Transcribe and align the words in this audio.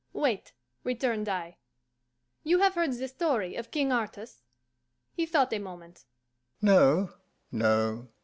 "Wait," 0.13 0.51
returned 0.83 1.29
I. 1.29 1.57
"You 2.43 2.57
have 2.57 2.73
heard 2.73 2.91
the 2.93 3.07
story 3.07 3.53
of 3.53 3.69
King 3.69 3.91
Artus?" 3.91 4.41
He 5.13 5.27
thought 5.27 5.53
a 5.53 5.59
moment. 5.59 6.05
"No, 6.59 7.13
no. 7.51 8.09